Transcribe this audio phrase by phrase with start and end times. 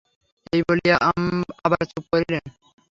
[0.53, 0.95] এই বলিয়া
[1.65, 2.43] আবার চুপ করিলেন।